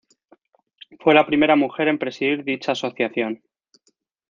[0.99, 3.43] Fue la primera mujer en presidir dicha asociación.